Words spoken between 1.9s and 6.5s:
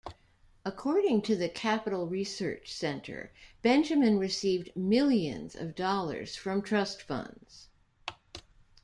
Research Center, Benjamin received millions of dollars